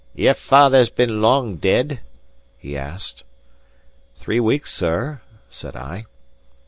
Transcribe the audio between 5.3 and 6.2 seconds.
said I.